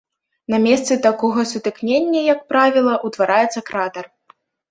[0.53, 4.05] На месцы такога сутыкнення, як правіла, утвараецца кратар.